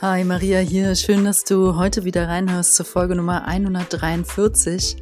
Hi 0.00 0.22
Maria 0.22 0.60
hier, 0.60 0.94
schön, 0.94 1.24
dass 1.24 1.42
du 1.42 1.74
heute 1.74 2.04
wieder 2.04 2.28
reinhörst 2.28 2.76
zur 2.76 2.86
Folge 2.86 3.16
Nummer 3.16 3.48
143, 3.48 4.94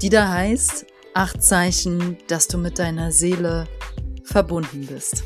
die 0.00 0.08
da 0.08 0.30
heißt, 0.30 0.86
acht 1.12 1.42
Zeichen, 1.42 2.16
dass 2.28 2.48
du 2.48 2.56
mit 2.56 2.78
deiner 2.78 3.12
Seele 3.12 3.66
verbunden 4.22 4.86
bist. 4.86 5.24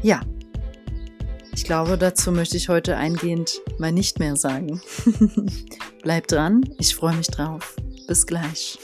Ja, 0.00 0.22
ich 1.54 1.64
glaube, 1.64 1.98
dazu 1.98 2.32
möchte 2.32 2.56
ich 2.56 2.70
heute 2.70 2.96
eingehend 2.96 3.60
mal 3.76 3.92
nicht 3.92 4.18
mehr 4.18 4.36
sagen. 4.36 4.80
Bleib 6.02 6.28
dran, 6.28 6.62
ich 6.78 6.96
freue 6.96 7.16
mich 7.16 7.26
drauf. 7.26 7.76
Bis 8.08 8.26
gleich. 8.26 8.78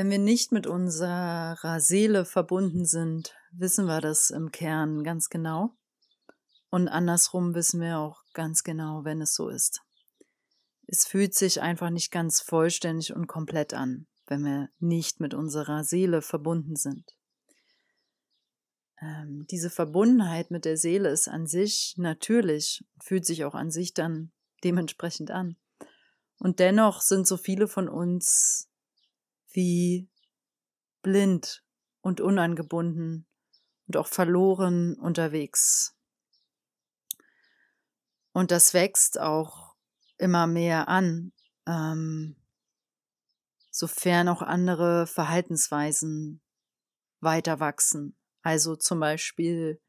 Wenn 0.00 0.08
wir 0.08 0.18
nicht 0.18 0.50
mit 0.50 0.66
unserer 0.66 1.78
Seele 1.78 2.24
verbunden 2.24 2.86
sind, 2.86 3.34
wissen 3.52 3.84
wir 3.84 4.00
das 4.00 4.30
im 4.30 4.50
Kern 4.50 5.04
ganz 5.04 5.28
genau. 5.28 5.76
Und 6.70 6.88
andersrum 6.88 7.54
wissen 7.54 7.82
wir 7.82 7.98
auch 7.98 8.22
ganz 8.32 8.62
genau, 8.64 9.04
wenn 9.04 9.20
es 9.20 9.34
so 9.34 9.50
ist. 9.50 9.82
Es 10.86 11.04
fühlt 11.04 11.34
sich 11.34 11.60
einfach 11.60 11.90
nicht 11.90 12.10
ganz 12.10 12.40
vollständig 12.40 13.14
und 13.14 13.26
komplett 13.26 13.74
an, 13.74 14.06
wenn 14.26 14.42
wir 14.42 14.70
nicht 14.78 15.20
mit 15.20 15.34
unserer 15.34 15.84
Seele 15.84 16.22
verbunden 16.22 16.76
sind. 16.76 17.04
Ähm, 19.02 19.44
diese 19.50 19.68
Verbundenheit 19.68 20.50
mit 20.50 20.64
der 20.64 20.78
Seele 20.78 21.10
ist 21.10 21.28
an 21.28 21.46
sich 21.46 21.92
natürlich, 21.98 22.86
fühlt 23.02 23.26
sich 23.26 23.44
auch 23.44 23.54
an 23.54 23.70
sich 23.70 23.92
dann 23.92 24.32
dementsprechend 24.64 25.30
an. 25.30 25.56
Und 26.38 26.58
dennoch 26.58 27.02
sind 27.02 27.26
so 27.26 27.36
viele 27.36 27.68
von 27.68 27.86
uns 27.86 28.69
wie 29.52 30.08
blind 31.02 31.64
und 32.00 32.20
unangebunden 32.20 33.26
und 33.86 33.96
auch 33.96 34.06
verloren 34.06 34.94
unterwegs. 34.94 35.96
Und 38.32 38.50
das 38.50 38.74
wächst 38.74 39.18
auch 39.18 39.74
immer 40.18 40.46
mehr 40.46 40.88
an, 40.88 41.32
ähm, 41.66 42.36
sofern 43.70 44.28
auch 44.28 44.42
andere 44.42 45.06
Verhaltensweisen 45.06 46.40
weiter 47.20 47.60
wachsen. 47.60 48.16
Also 48.42 48.76
zum 48.76 49.00
Beispiel, 49.00 49.80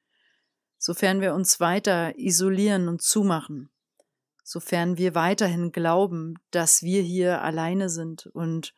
sofern 0.77 1.21
wir 1.21 1.33
uns 1.33 1.59
weiter 1.59 2.17
isolieren 2.17 2.87
und 2.87 3.01
zumachen, 3.01 3.69
sofern 4.43 4.97
wir 4.97 5.15
weiterhin 5.15 5.71
glauben, 5.71 6.35
dass 6.51 6.81
wir 6.81 7.01
hier 7.01 7.41
alleine 7.41 7.89
sind 7.89 8.25
und 8.27 8.73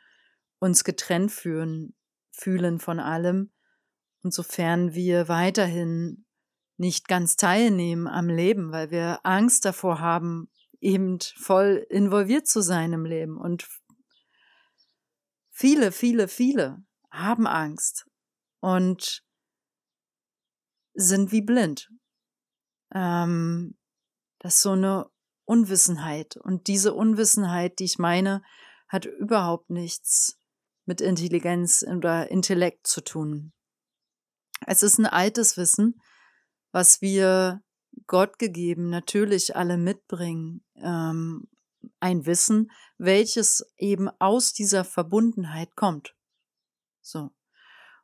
uns 0.64 0.86
getrennt 0.86 1.30
fühlen, 1.30 1.94
fühlen 2.31 2.80
von 2.80 3.02
allem. 3.02 3.52
Und 4.23 4.33
sofern 4.33 4.94
wir 4.94 5.28
weiterhin 5.28 6.25
nicht 6.78 7.09
ganz 7.09 7.36
teilnehmen 7.36 8.08
am 8.08 8.30
Leben, 8.30 8.72
weil 8.72 8.89
wir 8.89 9.19
Angst 9.25 9.66
davor 9.66 10.00
haben, 10.00 10.50
eben 10.80 11.19
voll 11.36 11.86
involviert 11.89 12.47
zu 12.47 12.61
sein 12.61 12.94
im 12.94 13.03
Leben. 13.03 13.38
Und 13.38 13.67
viele, 15.50 15.91
viele, 15.91 16.30
viele 16.30 16.81
haben 17.11 17.45
Angst 17.45 18.08
und 18.61 19.22
sind 20.94 21.34
wie 21.34 21.41
blind. 21.41 21.91
Ähm, 22.95 23.78
das 24.39 24.56
ist 24.56 24.61
so 24.61 24.72
eine 24.72 25.09
Unwissenheit. 25.44 26.38
Und 26.38 26.67
diese 26.67 26.94
Unwissenheit, 26.94 27.80
die 27.80 27.86
ich 27.86 28.00
meine, 28.00 28.41
hat 28.88 29.03
überhaupt 29.06 29.69
nichts 29.69 30.39
mit 30.86 31.02
Intelligenz 31.02 31.84
oder 31.88 32.30
Intellekt 32.30 32.88
zu 32.88 33.02
tun. 33.02 33.53
Es 34.66 34.84
ist 34.84 34.97
ein 34.97 35.06
altes 35.06 35.58
Wissen, 35.58 36.02
was 36.72 37.02
wir 37.02 37.62
Gott 38.08 38.40
gegeben 38.40 38.90
natürlich 38.90 39.56
alle 39.56 39.78
mitbringen. 39.78 40.63
Ähm, 40.75 41.47
ein 42.00 42.25
Wissen, 42.25 42.72
welches 42.97 43.66
eben 43.78 44.09
aus 44.19 44.53
dieser 44.53 44.84
Verbundenheit 44.84 45.75
kommt. 45.75 46.16
So. 47.02 47.31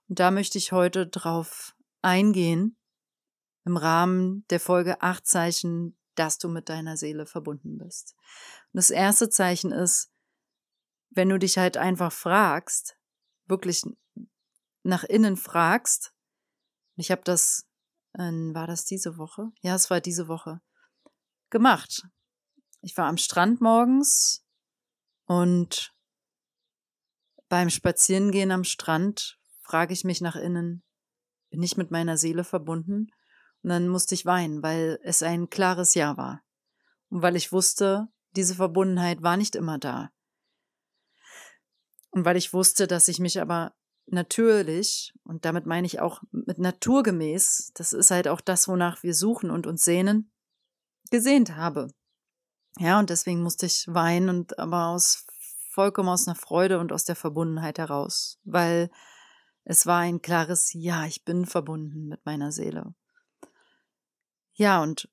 Und 0.07 0.19
da 0.19 0.31
möchte 0.31 0.57
ich 0.57 0.71
heute 0.71 1.07
drauf 1.07 1.75
eingehen, 2.01 2.77
im 3.65 3.77
Rahmen 3.77 4.45
der 4.49 4.59
Folge 4.59 5.01
acht 5.01 5.27
Zeichen, 5.27 5.97
dass 6.15 6.37
du 6.37 6.49
mit 6.49 6.69
deiner 6.69 6.97
Seele 6.97 7.25
verbunden 7.25 7.77
bist. 7.77 8.15
Und 8.73 8.77
das 8.77 8.89
erste 8.89 9.29
Zeichen 9.29 9.71
ist, 9.71 10.08
wenn 11.09 11.29
du 11.29 11.39
dich 11.39 11.57
halt 11.57 11.77
einfach 11.77 12.11
fragst, 12.11 12.97
wirklich 13.47 13.83
nach 14.83 15.03
innen 15.03 15.37
fragst, 15.37 16.13
ich 16.95 17.11
habe 17.11 17.21
das, 17.23 17.65
äh, 18.13 18.31
war 18.31 18.67
das 18.67 18.85
diese 18.85 19.17
Woche? 19.17 19.51
Ja, 19.61 19.75
es 19.75 19.89
war 19.89 20.01
diese 20.01 20.27
Woche 20.27 20.61
gemacht. 21.49 22.07
Ich 22.81 22.95
war 22.97 23.07
am 23.07 23.17
Strand 23.17 23.61
morgens 23.61 24.45
und 25.25 25.93
beim 27.49 27.69
Spazierengehen 27.69 28.51
am 28.51 28.63
Strand 28.63 29.39
frage 29.61 29.93
ich 29.93 30.03
mich 30.03 30.21
nach 30.21 30.35
innen, 30.35 30.83
bin 31.49 31.63
ich 31.63 31.77
mit 31.77 31.91
meiner 31.91 32.17
Seele 32.17 32.43
verbunden? 32.43 33.11
Und 33.61 33.69
dann 33.69 33.87
musste 33.87 34.15
ich 34.15 34.25
weinen, 34.25 34.63
weil 34.63 34.99
es 35.03 35.23
ein 35.23 35.49
klares 35.49 35.93
Ja 35.93 36.15
war. 36.15 36.41
Und 37.09 37.21
weil 37.21 37.35
ich 37.35 37.51
wusste, 37.51 38.07
diese 38.35 38.55
Verbundenheit 38.55 39.21
war 39.21 39.35
nicht 39.35 39.55
immer 39.55 39.79
da. 39.79 40.11
Und 42.11 42.25
weil 42.25 42.37
ich 42.37 42.53
wusste, 42.53 42.87
dass 42.87 43.07
ich 43.07 43.19
mich 43.19 43.39
aber 43.39 43.73
natürlich, 44.07 45.13
und 45.23 45.45
damit 45.45 45.65
meine 45.65 45.85
ich 45.85 45.99
auch 45.99 46.21
mit 46.31 46.57
naturgemäß, 46.57 47.71
das 47.75 47.93
ist 47.93 48.11
halt 48.11 48.27
auch 48.27 48.41
das, 48.41 48.67
wonach 48.67 49.03
wir 49.03 49.13
suchen 49.13 49.51
und 49.51 49.67
uns 49.67 49.83
sehnen, 49.83 50.31
gesehnt 51.11 51.55
habe. 51.55 51.87
Ja, 52.77 52.99
und 52.99 53.09
deswegen 53.09 53.41
musste 53.41 53.65
ich 53.65 53.85
weinen 53.87 54.29
und 54.29 54.59
aber 54.59 54.87
aus 54.87 55.25
vollkommen 55.71 56.09
aus 56.09 56.27
einer 56.27 56.35
Freude 56.35 56.79
und 56.79 56.91
aus 56.91 57.05
der 57.05 57.15
Verbundenheit 57.15 57.77
heraus, 57.77 58.39
weil 58.43 58.89
es 59.63 59.85
war 59.85 59.99
ein 59.99 60.21
klares 60.21 60.73
Ja, 60.73 61.05
ich 61.05 61.23
bin 61.23 61.45
verbunden 61.45 62.07
mit 62.07 62.25
meiner 62.25 62.51
Seele. 62.51 62.93
Ja, 64.53 64.81
und 64.81 65.09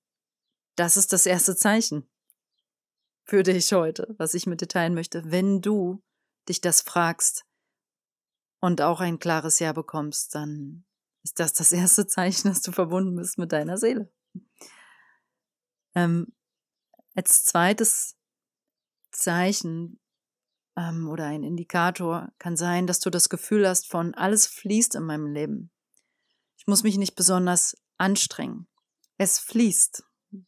das 0.75 0.97
ist 0.97 1.13
das 1.13 1.27
erste 1.27 1.57
Zeichen 1.57 2.09
für 3.25 3.43
dich 3.43 3.73
heute, 3.73 4.15
was 4.19 4.35
ich 4.35 4.47
mit 4.47 4.61
dir 4.61 4.69
teilen 4.69 4.95
möchte. 4.95 5.31
Wenn 5.31 5.61
du 5.61 6.03
dich 6.49 6.61
das 6.61 6.81
fragst 6.81 7.45
und 8.61 8.81
auch 8.81 9.01
ein 9.01 9.19
klares 9.19 9.59
Ja 9.59 9.73
bekommst, 9.73 10.35
dann 10.35 10.85
ist 11.23 11.41
das 11.41 11.53
das 11.53 11.73
erste 11.73 12.07
Zeichen, 12.07 12.49
dass 12.49 12.63
du 12.63 12.73
verbunden 12.73 13.17
bist 13.17 13.39
mit 13.39 13.53
deiner 13.53 13.79
Seele. 13.79 14.13
Ähm, 15.95 16.33
als 17.15 17.45
zweites 17.45 18.17
Zeichen 19.11 19.99
ähm, 20.77 21.09
oder 21.09 21.25
ein 21.27 21.43
Indikator 21.43 22.33
kann 22.39 22.57
sein, 22.57 22.87
dass 22.87 23.01
du 23.01 23.11
das 23.11 23.29
Gefühl 23.29 23.67
hast 23.67 23.89
von, 23.89 24.15
alles 24.15 24.47
fließt 24.47 24.95
in 24.95 25.05
meinem 25.05 25.27
Leben. 25.27 25.71
Ich 26.59 26.67
muss 26.67 26.83
mich 26.83 26.99
nicht 26.99 27.17
besonders 27.17 27.77
anstrengen. 27.97 28.69
Es 29.17 29.39
fließt 29.39 30.05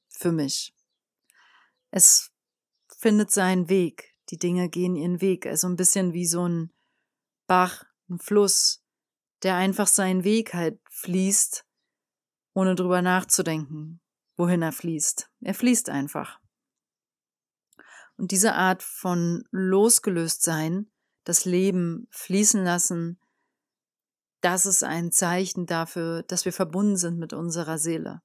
für 0.09 0.33
mich. 0.33 0.75
Es 1.91 2.31
findet 2.99 3.31
seinen 3.31 3.69
Weg 3.69 4.08
die 4.31 4.39
Dinge 4.39 4.69
gehen 4.69 4.97
ihren 4.97 5.21
Weg. 5.21 5.47
Also 5.47 5.69
ein 5.69 5.77
bisschen 5.77 6.13
wie 6.13 6.27
so 6.27 6.49
ein 6.49 6.73
Bach, 7.47 7.85
ein 8.09 8.19
Fluss, 8.19 8.85
der 9.43 9.57
einfach 9.57 9.87
seinen 9.87 10.25
Weg 10.25 10.55
halt 10.55 10.81
fließt, 10.91 11.65
ohne 12.55 12.75
drüber 12.75 13.03
nachzudenken, 13.03 14.01
wohin 14.37 14.63
er 14.63 14.73
fließt. 14.73 15.31
Er 15.41 15.55
fließt 15.55 15.89
einfach. 15.91 16.41
Und 18.17 18.33
diese 18.33 18.55
Art 18.55 18.83
von 18.83 19.45
losgelöst 19.51 20.43
sein, 20.43 20.91
das 21.25 21.45
Leben 21.45 22.09
fließen 22.11 22.65
lassen, 22.65 23.21
das 24.41 24.67
ist 24.67 24.83
ein 24.83 25.13
Zeichen 25.13 25.67
dafür, 25.67 26.23
dass 26.23 26.45
wir 26.45 26.53
verbunden 26.53 26.97
sind 26.97 27.19
mit 27.19 27.33
unserer 27.33 27.79
Seele. 27.79 28.23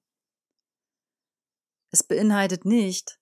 Es 1.89 2.03
beinhaltet 2.03 2.65
nicht, 2.65 3.19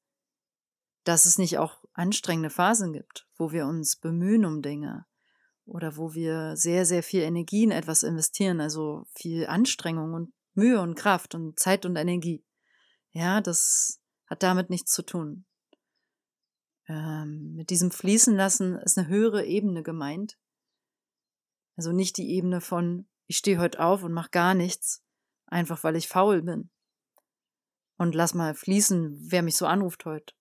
dass 1.03 1.25
es 1.25 1.38
nicht 1.38 1.57
auch 1.57 1.80
anstrengende 1.93 2.49
Phasen 2.49 2.93
gibt, 2.93 3.27
wo 3.38 3.51
wir 3.51 3.65
uns 3.65 3.95
bemühen 3.95 4.45
um 4.45 4.61
Dinge 4.61 5.05
oder 5.65 5.97
wo 5.97 6.13
wir 6.13 6.55
sehr, 6.55 6.85
sehr 6.85 7.03
viel 7.03 7.21
Energie 7.21 7.63
in 7.63 7.71
etwas 7.71 8.03
investieren, 8.03 8.61
also 8.61 9.05
viel 9.13 9.47
Anstrengung 9.47 10.13
und 10.13 10.33
Mühe 10.53 10.81
und 10.81 10.95
Kraft 10.95 11.35
und 11.35 11.59
Zeit 11.59 11.85
und 11.85 11.95
Energie. 11.95 12.43
Ja, 13.11 13.41
das 13.41 14.01
hat 14.25 14.43
damit 14.43 14.69
nichts 14.69 14.91
zu 14.91 15.03
tun. 15.03 15.45
Ähm, 16.88 17.53
mit 17.55 17.69
diesem 17.69 17.91
Fließen 17.91 18.35
lassen 18.35 18.75
ist 18.75 18.97
eine 18.97 19.07
höhere 19.07 19.45
Ebene 19.45 19.83
gemeint. 19.83 20.38
Also 21.75 21.91
nicht 21.91 22.17
die 22.17 22.31
Ebene 22.31 22.59
von, 22.59 23.07
ich 23.27 23.38
stehe 23.38 23.59
heute 23.59 23.79
auf 23.79 24.03
und 24.03 24.11
mache 24.11 24.29
gar 24.31 24.53
nichts, 24.53 25.03
einfach 25.45 25.83
weil 25.83 25.95
ich 25.95 26.07
faul 26.07 26.41
bin. 26.41 26.69
Und 27.97 28.15
lass 28.15 28.33
mal 28.33 28.55
fließen, 28.55 29.31
wer 29.31 29.41
mich 29.41 29.55
so 29.55 29.67
anruft 29.67 30.05
heute. 30.05 30.33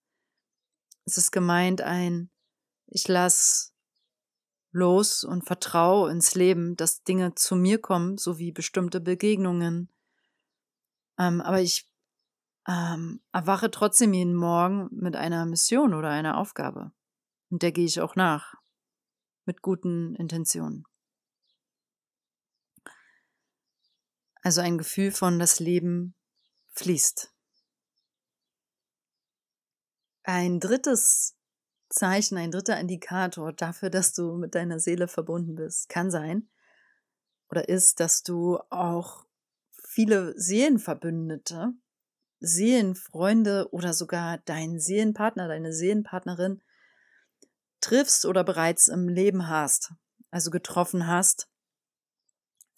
Es 1.10 1.16
ist 1.16 1.32
gemeint 1.32 1.80
ein, 1.80 2.30
ich 2.86 3.08
lasse 3.08 3.72
los 4.70 5.24
und 5.24 5.44
vertraue 5.44 6.08
ins 6.08 6.36
Leben, 6.36 6.76
dass 6.76 7.02
Dinge 7.02 7.34
zu 7.34 7.56
mir 7.56 7.80
kommen, 7.80 8.16
so 8.16 8.38
wie 8.38 8.52
bestimmte 8.52 9.00
Begegnungen. 9.00 9.90
Ähm, 11.18 11.40
aber 11.40 11.60
ich 11.60 11.90
ähm, 12.68 13.20
erwache 13.32 13.72
trotzdem 13.72 14.12
jeden 14.12 14.36
Morgen 14.36 14.88
mit 14.92 15.16
einer 15.16 15.46
Mission 15.46 15.94
oder 15.94 16.10
einer 16.10 16.38
Aufgabe. 16.38 16.92
Und 17.50 17.62
der 17.62 17.72
gehe 17.72 17.86
ich 17.86 18.00
auch 18.00 18.14
nach. 18.14 18.54
Mit 19.46 19.62
guten 19.62 20.14
Intentionen. 20.14 20.84
Also 24.42 24.60
ein 24.60 24.78
Gefühl 24.78 25.10
von 25.10 25.40
das 25.40 25.58
Leben 25.58 26.14
fließt. 26.68 27.34
Ein 30.22 30.60
drittes 30.60 31.36
Zeichen, 31.88 32.38
ein 32.38 32.50
dritter 32.50 32.78
Indikator 32.78 33.52
dafür, 33.52 33.90
dass 33.90 34.12
du 34.12 34.36
mit 34.36 34.54
deiner 34.54 34.78
Seele 34.78 35.08
verbunden 35.08 35.56
bist, 35.56 35.88
kann 35.88 36.10
sein 36.10 36.48
oder 37.50 37.68
ist, 37.68 38.00
dass 38.00 38.22
du 38.22 38.58
auch 38.70 39.24
viele 39.88 40.38
Seelenverbündete, 40.38 41.72
Seelenfreunde 42.38 43.68
oder 43.72 43.92
sogar 43.92 44.38
deinen 44.38 44.78
Seelenpartner, 44.78 45.48
deine 45.48 45.72
Seelenpartnerin 45.72 46.62
triffst 47.80 48.24
oder 48.24 48.44
bereits 48.44 48.88
im 48.88 49.08
Leben 49.08 49.48
hast, 49.48 49.92
also 50.30 50.50
getroffen 50.50 51.06
hast. 51.06 51.48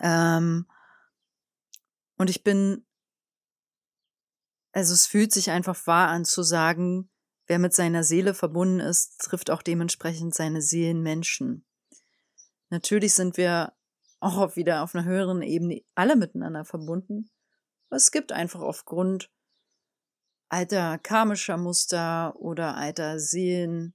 Ähm, 0.00 0.66
und 2.16 2.30
ich 2.30 2.42
bin, 2.42 2.86
also 4.72 4.94
es 4.94 5.06
fühlt 5.06 5.32
sich 5.32 5.50
einfach 5.50 5.86
wahr 5.86 6.08
an 6.08 6.24
zu 6.24 6.42
sagen, 6.42 7.11
wer 7.46 7.58
mit 7.58 7.74
seiner 7.74 8.04
Seele 8.04 8.34
verbunden 8.34 8.80
ist, 8.80 9.18
trifft 9.18 9.50
auch 9.50 9.62
dementsprechend 9.62 10.34
seine 10.34 10.62
Seelenmenschen. 10.62 11.64
Natürlich 12.70 13.14
sind 13.14 13.36
wir 13.36 13.72
auch 14.20 14.56
wieder 14.56 14.82
auf 14.82 14.94
einer 14.94 15.04
höheren 15.04 15.42
Ebene 15.42 15.82
alle 15.94 16.16
miteinander 16.16 16.64
verbunden. 16.64 17.30
Es 17.90 18.10
gibt 18.10 18.32
einfach 18.32 18.60
aufgrund 18.60 19.30
alter 20.48 20.98
karmischer 20.98 21.56
Muster 21.56 22.34
oder 22.36 22.76
alter 22.76 23.18
Seelen, 23.18 23.94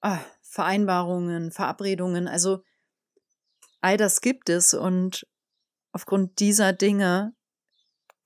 ah, 0.00 0.20
Vereinbarungen, 0.42 1.52
Verabredungen, 1.52 2.28
also 2.28 2.62
all 3.80 3.96
das 3.96 4.20
gibt 4.20 4.48
es 4.48 4.74
und 4.74 5.26
aufgrund 5.92 6.40
dieser 6.40 6.72
Dinge 6.72 7.34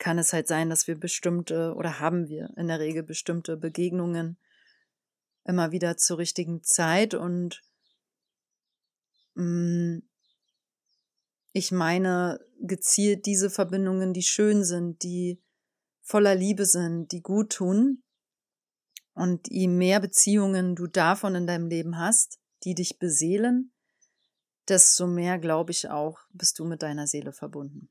kann 0.01 0.19
es 0.19 0.33
halt 0.33 0.49
sein, 0.49 0.71
dass 0.71 0.89
wir 0.89 0.99
bestimmte 0.99 1.75
oder 1.77 2.01
haben 2.01 2.29
wir 2.29 2.51
in 2.57 2.67
der 2.67 2.81
Regel 2.81 3.05
bestimmte 3.05 3.57
Begegnungen 3.57 4.39
immer 5.45 5.71
wieder 5.71 5.97
zur 5.97 6.19
richtigen 6.19 6.65
Zeit 6.65 7.15
und 7.15 7.63
mm, 9.35 9.99
ich 11.53 11.71
meine 11.71 12.41
gezielt 12.61 13.27
diese 13.27 13.51
Verbindungen, 13.51 14.13
die 14.13 14.23
schön 14.23 14.65
sind, 14.65 15.03
die 15.03 15.39
voller 16.01 16.35
Liebe 16.35 16.67
sind, 16.67 17.13
die 17.13 17.23
gut 17.23 17.53
tun. 17.53 18.03
Und 19.15 19.49
je 19.51 19.69
mehr 19.69 20.01
Beziehungen 20.01 20.77
du 20.77 20.87
davon 20.87 21.35
in 21.35 21.47
deinem 21.47 21.69
Leben 21.69 21.99
hast, 21.99 22.39
die 22.65 22.75
dich 22.75 22.99
beseelen, 22.99 23.73
desto 24.69 25.07
mehr, 25.07 25.39
glaube 25.39 25.73
ich, 25.73 25.91
auch 25.91 26.21
bist 26.33 26.59
du 26.59 26.65
mit 26.65 26.83
deiner 26.83 27.07
Seele 27.07 27.33
verbunden. 27.33 27.91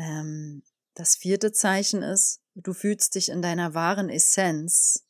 Ähm, 0.00 0.62
das 0.94 1.14
vierte 1.14 1.52
Zeichen 1.52 2.02
ist, 2.02 2.40
du 2.54 2.72
fühlst 2.72 3.14
dich 3.14 3.28
in 3.28 3.42
deiner 3.42 3.74
wahren 3.74 4.08
Essenz. 4.08 5.06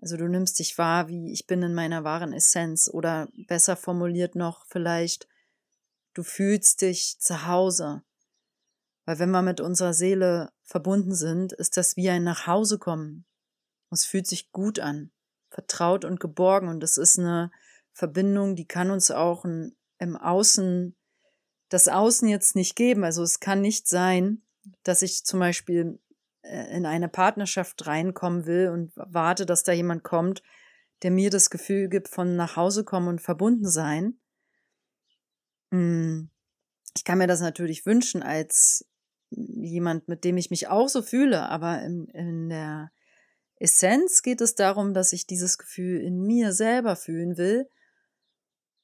Also 0.00 0.16
du 0.16 0.28
nimmst 0.28 0.58
dich 0.58 0.78
wahr, 0.78 1.08
wie 1.08 1.32
ich 1.32 1.46
bin 1.46 1.62
in 1.62 1.74
meiner 1.74 2.04
wahren 2.04 2.32
Essenz. 2.32 2.88
Oder 2.90 3.28
besser 3.46 3.76
formuliert 3.76 4.34
noch 4.34 4.64
vielleicht, 4.66 5.28
du 6.14 6.22
fühlst 6.22 6.80
dich 6.80 7.18
zu 7.20 7.46
Hause. 7.46 8.02
Weil 9.04 9.18
wenn 9.18 9.30
wir 9.30 9.42
mit 9.42 9.60
unserer 9.60 9.94
Seele 9.94 10.52
verbunden 10.62 11.14
sind, 11.14 11.52
ist 11.52 11.76
das 11.76 11.96
wie 11.96 12.08
ein 12.08 12.24
Nachhausekommen. 12.24 13.26
Es 13.90 14.04
fühlt 14.04 14.26
sich 14.26 14.52
gut 14.52 14.80
an, 14.80 15.10
vertraut 15.50 16.04
und 16.04 16.20
geborgen. 16.20 16.68
Und 16.68 16.80
das 16.80 16.96
ist 16.96 17.18
eine 17.18 17.50
Verbindung, 17.92 18.56
die 18.56 18.66
kann 18.66 18.90
uns 18.90 19.10
auch 19.10 19.44
im 19.44 20.16
Außen 20.16 20.94
das 21.68 21.88
Außen 21.88 22.28
jetzt 22.28 22.56
nicht 22.56 22.76
geben. 22.76 23.04
Also 23.04 23.22
es 23.22 23.40
kann 23.40 23.60
nicht 23.60 23.88
sein, 23.88 24.42
dass 24.82 25.02
ich 25.02 25.24
zum 25.24 25.40
Beispiel 25.40 25.98
äh, 26.42 26.76
in 26.76 26.86
eine 26.86 27.08
Partnerschaft 27.08 27.86
reinkommen 27.86 28.46
will 28.46 28.68
und 28.68 28.92
warte, 28.96 29.46
dass 29.46 29.62
da 29.62 29.72
jemand 29.72 30.02
kommt, 30.02 30.42
der 31.02 31.10
mir 31.10 31.30
das 31.30 31.50
Gefühl 31.50 31.88
gibt 31.88 32.08
von 32.08 32.36
nach 32.36 32.56
Hause 32.56 32.84
kommen 32.84 33.08
und 33.08 33.20
verbunden 33.20 33.68
sein. 33.68 34.18
Hm, 35.70 36.30
ich 36.96 37.04
kann 37.04 37.18
mir 37.18 37.26
das 37.26 37.40
natürlich 37.40 37.86
wünschen 37.86 38.22
als 38.22 38.86
jemand, 39.30 40.08
mit 40.08 40.24
dem 40.24 40.36
ich 40.36 40.50
mich 40.50 40.68
auch 40.68 40.88
so 40.88 41.02
fühle, 41.02 41.48
aber 41.48 41.82
in, 41.82 42.06
in 42.08 42.48
der 42.48 42.90
Essenz 43.56 44.22
geht 44.22 44.40
es 44.40 44.54
darum, 44.54 44.94
dass 44.94 45.12
ich 45.12 45.26
dieses 45.26 45.58
Gefühl 45.58 46.00
in 46.00 46.22
mir 46.22 46.52
selber 46.52 46.96
fühlen 46.96 47.36
will 47.36 47.68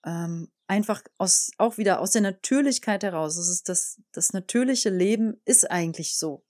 ähm, 0.05 0.49
einfach 0.75 1.05
aus, 1.19 1.53
auch 1.57 1.79
wieder 1.79 2.01
aus 2.01 2.11
der 2.11 2.23
Natürlichkeit 2.23 3.05
heraus. 3.05 3.37
Es 3.37 3.49
ist 3.49 3.69
das, 3.69 4.01
das 4.11 4.33
natürliche 4.33 4.91
Leben 4.91 5.41
ist 5.45 5.71
eigentlich 5.71 6.19
so. 6.19 6.45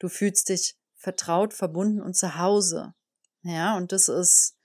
Du 0.00 0.08
fühlst 0.08 0.48
dich 0.48 0.76
vertraut, 0.96 1.54
verbunden 1.54 2.02
und 2.02 2.16
zu 2.16 2.36
Hause. 2.38 2.94
Ja, 3.42 3.76
und 3.76 3.92
das 3.92 4.08
ist 4.08 4.56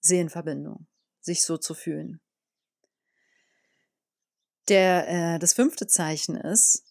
Seelenverbindung, 0.00 0.86
sich 1.20 1.44
so 1.44 1.58
zu 1.58 1.74
fühlen. 1.74 2.22
Der, 4.68 5.08
äh, 5.08 5.38
das 5.38 5.52
fünfte 5.52 5.86
Zeichen 5.86 6.36
ist, 6.36 6.82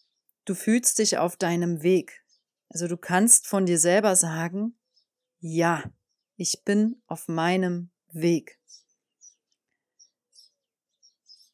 du 0.45 0.53
fühlst 0.53 0.99
dich 0.99 1.17
auf 1.17 1.35
deinem 1.35 1.81
Weg. 1.81 2.23
Also 2.69 2.87
du 2.87 2.97
kannst 2.97 3.47
von 3.47 3.65
dir 3.65 3.79
selber 3.79 4.15
sagen, 4.15 4.77
ja, 5.39 5.83
ich 6.35 6.63
bin 6.63 7.01
auf 7.07 7.27
meinem 7.27 7.89
Weg. 8.11 8.59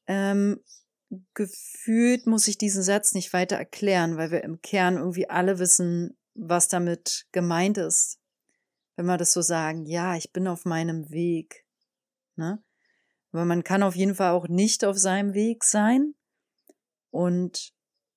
Ähm, 0.09 0.59
gefühlt 1.35 2.25
muss 2.25 2.47
ich 2.47 2.57
diesen 2.57 2.81
Satz 2.81 3.13
nicht 3.13 3.31
weiter 3.31 3.57
erklären, 3.57 4.17
weil 4.17 4.31
wir 4.31 4.43
im 4.43 4.59
Kern 4.61 4.97
irgendwie 4.97 5.29
alle 5.29 5.59
wissen, 5.59 6.17
was 6.33 6.67
damit 6.67 7.27
gemeint 7.31 7.77
ist. 7.77 8.19
Wenn 8.95 9.05
wir 9.05 9.17
das 9.17 9.33
so 9.33 9.41
sagen, 9.41 9.85
ja, 9.85 10.15
ich 10.15 10.33
bin 10.33 10.47
auf 10.47 10.65
meinem 10.65 11.11
Weg. 11.11 11.63
Ne? 12.35 12.61
Aber 13.31 13.45
man 13.45 13.63
kann 13.63 13.83
auf 13.83 13.95
jeden 13.95 14.15
Fall 14.15 14.31
auch 14.31 14.47
nicht 14.47 14.83
auf 14.83 14.97
seinem 14.97 15.35
Weg 15.35 15.63
sein 15.63 16.15
und 17.11 17.71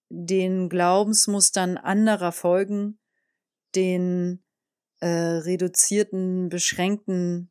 den 0.09 0.71
Glaubensmustern 0.71 1.77
anderer 1.77 2.33
folgen, 2.33 2.99
den 3.75 4.43
äh, 5.01 5.07
reduzierten, 5.09 6.49
beschränkten 6.49 7.51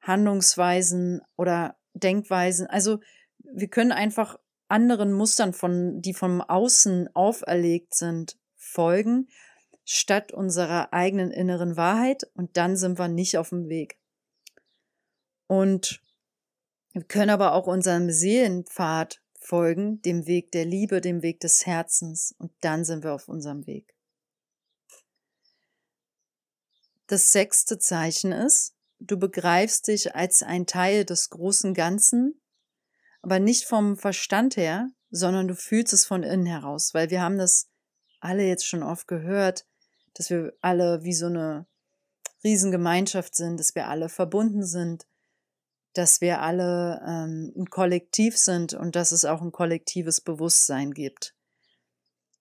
Handlungsweisen 0.00 1.20
oder 1.36 1.76
Denkweisen. 1.94 2.66
Also 2.68 3.00
wir 3.52 3.68
können 3.68 3.92
einfach 3.92 4.38
anderen 4.68 5.12
Mustern 5.12 5.52
von, 5.52 6.00
die 6.00 6.14
vom 6.14 6.40
Außen 6.40 7.14
auferlegt 7.14 7.94
sind, 7.94 8.38
folgen, 8.56 9.28
statt 9.84 10.32
unserer 10.32 10.92
eigenen 10.92 11.30
inneren 11.30 11.76
Wahrheit 11.76 12.30
und 12.34 12.56
dann 12.56 12.76
sind 12.76 12.98
wir 12.98 13.08
nicht 13.08 13.36
auf 13.38 13.48
dem 13.48 13.68
Weg. 13.68 13.98
Und 15.46 16.00
wir 16.92 17.02
können 17.02 17.30
aber 17.30 17.54
auch 17.54 17.66
unserem 17.66 18.10
Seelenpfad 18.10 19.20
folgen, 19.38 20.00
dem 20.02 20.26
Weg 20.26 20.52
der 20.52 20.64
Liebe, 20.64 21.00
dem 21.00 21.22
Weg 21.22 21.40
des 21.40 21.66
Herzens 21.66 22.34
und 22.38 22.52
dann 22.60 22.84
sind 22.84 23.02
wir 23.02 23.12
auf 23.12 23.28
unserem 23.28 23.66
Weg. 23.66 23.94
Das 27.08 27.32
sechste 27.32 27.80
Zeichen 27.80 28.30
ist, 28.30 28.76
du 29.00 29.18
begreifst 29.18 29.88
dich 29.88 30.14
als 30.14 30.44
ein 30.44 30.66
Teil 30.66 31.04
des 31.04 31.30
großen 31.30 31.74
Ganzen 31.74 32.40
aber 33.22 33.38
nicht 33.38 33.66
vom 33.66 33.96
Verstand 33.96 34.56
her, 34.56 34.88
sondern 35.10 35.48
du 35.48 35.54
fühlst 35.54 35.92
es 35.92 36.06
von 36.06 36.22
innen 36.22 36.46
heraus, 36.46 36.94
weil 36.94 37.10
wir 37.10 37.20
haben 37.22 37.38
das 37.38 37.68
alle 38.20 38.44
jetzt 38.44 38.66
schon 38.66 38.82
oft 38.82 39.08
gehört, 39.08 39.66
dass 40.14 40.30
wir 40.30 40.52
alle 40.60 41.02
wie 41.02 41.14
so 41.14 41.26
eine 41.26 41.66
Riesengemeinschaft 42.44 43.34
sind, 43.34 43.58
dass 43.58 43.74
wir 43.74 43.88
alle 43.88 44.08
verbunden 44.08 44.64
sind, 44.64 45.06
dass 45.92 46.20
wir 46.20 46.40
alle 46.40 47.02
ähm, 47.06 47.52
ein 47.56 47.70
Kollektiv 47.70 48.38
sind 48.38 48.74
und 48.74 48.96
dass 48.96 49.12
es 49.12 49.24
auch 49.24 49.42
ein 49.42 49.52
kollektives 49.52 50.20
Bewusstsein 50.20 50.92
gibt. 50.92 51.34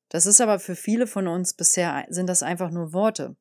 Das 0.09 0.25
ist 0.25 0.41
aber 0.41 0.59
für 0.59 0.75
viele 0.75 1.07
von 1.07 1.27
uns 1.27 1.53
bisher 1.53 2.05
sind 2.09 2.27
das 2.27 2.43
einfach 2.43 2.71
nur 2.71 2.93
Worte. 2.93 3.35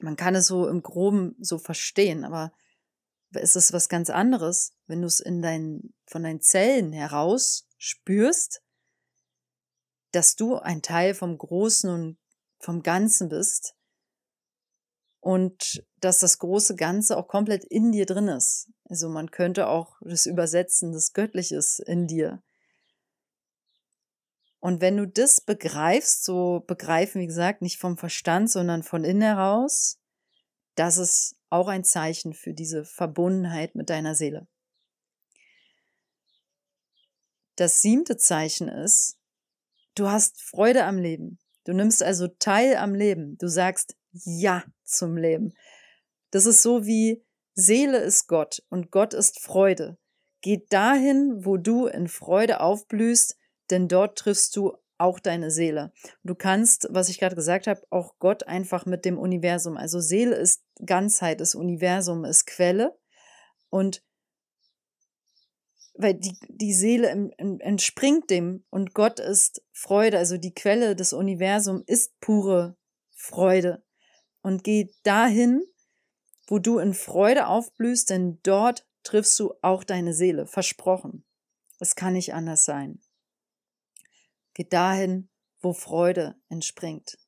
Man 0.00 0.16
kann 0.16 0.34
es 0.34 0.46
so 0.46 0.66
im 0.68 0.82
Groben 0.82 1.36
so 1.38 1.58
verstehen, 1.58 2.24
aber 2.24 2.52
ist 3.34 3.56
es 3.56 3.72
was 3.72 3.88
ganz 3.88 4.10
anderes, 4.10 4.74
wenn 4.86 5.00
du 5.00 5.06
es 5.06 5.20
in 5.20 5.42
dein, 5.42 5.94
von 6.06 6.22
deinen 6.22 6.40
Zellen 6.40 6.92
heraus 6.92 7.66
spürst, 7.78 8.62
dass 10.12 10.36
du 10.36 10.56
ein 10.56 10.82
Teil 10.82 11.14
vom 11.14 11.38
Großen 11.38 11.90
und 11.90 12.18
vom 12.58 12.82
Ganzen 12.82 13.28
bist 13.28 13.74
und 15.20 15.84
dass 16.00 16.18
das 16.18 16.38
große 16.38 16.76
Ganze 16.76 17.16
auch 17.16 17.28
komplett 17.28 17.64
in 17.64 17.92
dir 17.92 18.06
drin 18.06 18.28
ist. 18.28 18.70
Also 18.84 19.08
man 19.08 19.30
könnte 19.30 19.68
auch 19.68 19.96
das 20.02 20.26
übersetzen, 20.26 20.92
das 20.92 21.12
Göttliches 21.12 21.78
in 21.78 22.06
dir. 22.06 22.42
Und 24.60 24.80
wenn 24.80 24.96
du 24.96 25.08
das 25.08 25.40
begreifst, 25.40 26.24
so 26.24 26.62
begreifen, 26.66 27.20
wie 27.20 27.26
gesagt, 27.26 27.62
nicht 27.62 27.78
vom 27.78 27.98
Verstand, 27.98 28.50
sondern 28.50 28.82
von 28.82 29.02
innen 29.02 29.22
heraus, 29.22 29.98
das 30.76 30.98
ist 30.98 31.36
auch 31.52 31.68
ein 31.68 31.84
Zeichen 31.84 32.32
für 32.32 32.54
diese 32.54 32.84
Verbundenheit 32.84 33.74
mit 33.74 33.90
deiner 33.90 34.14
Seele. 34.14 34.46
Das 37.56 37.82
siebte 37.82 38.16
Zeichen 38.16 38.68
ist, 38.68 39.18
du 39.94 40.08
hast 40.08 40.40
Freude 40.40 40.84
am 40.84 40.98
Leben. 40.98 41.38
Du 41.64 41.74
nimmst 41.74 42.02
also 42.02 42.26
teil 42.26 42.76
am 42.76 42.94
Leben. 42.94 43.36
Du 43.38 43.48
sagst 43.48 43.96
Ja 44.12 44.64
zum 44.84 45.16
Leben. 45.16 45.54
Das 46.30 46.46
ist 46.46 46.62
so 46.62 46.86
wie 46.86 47.22
Seele 47.54 47.98
ist 47.98 48.26
Gott 48.28 48.62
und 48.70 48.90
Gott 48.90 49.12
ist 49.12 49.40
Freude. 49.40 49.98
Geh 50.40 50.64
dahin, 50.70 51.44
wo 51.44 51.58
du 51.58 51.86
in 51.86 52.08
Freude 52.08 52.60
aufblühst, 52.60 53.36
denn 53.70 53.88
dort 53.88 54.18
triffst 54.18 54.56
du 54.56 54.76
auch 55.02 55.18
deine 55.18 55.50
Seele. 55.50 55.92
Du 56.22 56.34
kannst, 56.34 56.86
was 56.90 57.08
ich 57.08 57.18
gerade 57.18 57.36
gesagt 57.36 57.66
habe, 57.66 57.82
auch 57.90 58.14
Gott 58.18 58.46
einfach 58.46 58.86
mit 58.86 59.04
dem 59.04 59.18
Universum. 59.18 59.76
Also 59.76 60.00
Seele 60.00 60.36
ist 60.36 60.62
Ganzheit, 60.84 61.40
das 61.40 61.54
Universum 61.54 62.24
ist 62.24 62.46
Quelle 62.46 62.96
und 63.68 64.02
weil 65.94 66.14
die, 66.14 66.36
die 66.48 66.72
Seele 66.72 67.30
entspringt 67.36 68.30
dem 68.30 68.64
und 68.70 68.94
Gott 68.94 69.20
ist 69.20 69.62
Freude, 69.72 70.18
also 70.18 70.38
die 70.38 70.54
Quelle 70.54 70.96
des 70.96 71.12
Universums 71.12 71.84
ist 71.86 72.18
pure 72.20 72.76
Freude. 73.14 73.84
Und 74.40 74.64
geh 74.64 74.90
dahin, 75.02 75.62
wo 76.46 76.58
du 76.58 76.78
in 76.78 76.94
Freude 76.94 77.46
aufblühst, 77.46 78.10
denn 78.10 78.40
dort 78.42 78.86
triffst 79.02 79.38
du 79.38 79.54
auch 79.62 79.84
deine 79.84 80.14
Seele, 80.14 80.46
versprochen. 80.46 81.24
Es 81.78 81.94
kann 81.94 82.14
nicht 82.14 82.34
anders 82.34 82.64
sein. 82.64 83.00
Geh 84.54 84.64
dahin, 84.64 85.30
wo 85.60 85.72
Freude 85.72 86.36
entspringt. 86.48 87.18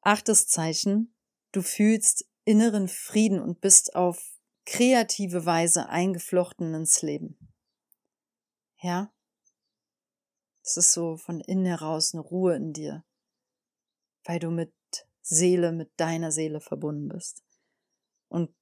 Achtes 0.00 0.46
Zeichen, 0.48 1.14
du 1.52 1.62
fühlst 1.62 2.26
inneren 2.44 2.88
Frieden 2.88 3.40
und 3.40 3.60
bist 3.60 3.94
auf 3.94 4.38
kreative 4.64 5.44
Weise 5.44 5.88
eingeflochten 5.88 6.74
ins 6.74 7.02
Leben. 7.02 7.38
Ja? 8.80 9.12
Es 10.62 10.76
ist 10.76 10.92
so 10.92 11.16
von 11.16 11.40
innen 11.40 11.66
heraus 11.66 12.14
eine 12.14 12.22
Ruhe 12.22 12.54
in 12.56 12.72
dir, 12.72 13.04
weil 14.24 14.38
du 14.38 14.50
mit 14.50 14.72
Seele, 15.20 15.72
mit 15.72 15.92
deiner 15.98 16.32
Seele 16.32 16.60
verbunden 16.60 17.08
bist. 17.08 17.42
Und 18.28 18.54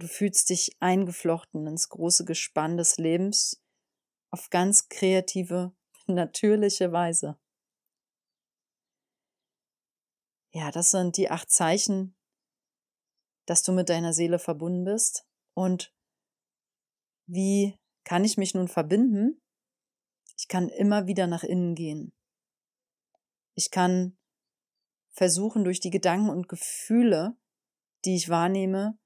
du 0.00 0.08
fühlst 0.08 0.50
dich 0.50 0.76
eingeflochten 0.80 1.66
ins 1.66 1.88
große 1.88 2.24
Gespann 2.24 2.76
des 2.76 2.96
Lebens 2.96 3.62
auf 4.30 4.50
ganz 4.50 4.88
kreative, 4.88 5.72
natürliche 6.06 6.92
Weise. 6.92 7.38
Ja, 10.52 10.70
das 10.72 10.90
sind 10.90 11.16
die 11.16 11.30
acht 11.30 11.50
Zeichen, 11.50 12.16
dass 13.46 13.62
du 13.62 13.72
mit 13.72 13.88
deiner 13.88 14.12
Seele 14.12 14.38
verbunden 14.38 14.84
bist. 14.84 15.26
Und 15.54 15.94
wie 17.26 17.78
kann 18.04 18.24
ich 18.24 18.36
mich 18.36 18.54
nun 18.54 18.66
verbinden? 18.66 19.40
Ich 20.36 20.48
kann 20.48 20.68
immer 20.68 21.06
wieder 21.06 21.26
nach 21.26 21.44
innen 21.44 21.74
gehen. 21.74 22.12
Ich 23.54 23.70
kann 23.70 24.16
versuchen, 25.10 25.64
durch 25.64 25.80
die 25.80 25.90
Gedanken 25.90 26.30
und 26.30 26.48
Gefühle, 26.48 27.36
die 28.04 28.16
ich 28.16 28.28
wahrnehme, 28.28 28.99